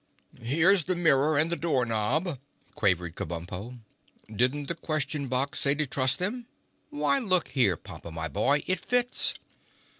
[0.41, 2.39] "Here's the mirror and the door knob,"
[2.73, 3.81] quavered Kabumpo.
[4.35, 6.47] "Didn't the Question Box say to trust them?
[6.89, 9.35] Why, look here, Pompa, my boy, it fits!"